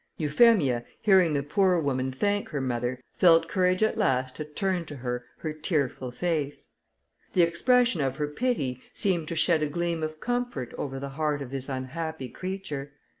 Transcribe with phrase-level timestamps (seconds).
[0.17, 4.95] Euphemia, hearing the poor woman thank her mother, felt courage at last to turn to
[4.95, 6.69] her her tearful face.
[7.33, 11.43] The expression of her pity seemed to shed a gleam of comfort over the heart
[11.43, 12.93] of this unhappy creature.